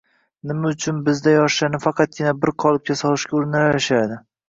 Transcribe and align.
Nima 0.51 0.71
uchun 0.75 1.03
bizda 1.09 1.35
yoshlarni 1.35 1.81
faqatgina 1.85 2.35
bir 2.41 2.55
qolipga 2.67 3.01
solishga 3.07 3.43
urinaverishadi? 3.45 4.23